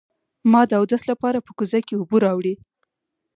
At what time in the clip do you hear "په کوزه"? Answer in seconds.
1.45-1.79